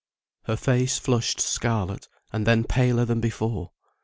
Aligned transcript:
Her 0.45 0.55
face 0.55 0.97
flushed 0.97 1.39
scarlet, 1.39 2.07
and 2.33 2.47
then 2.47 2.63
paler 2.63 3.05
than 3.05 3.19
before. 3.21 3.69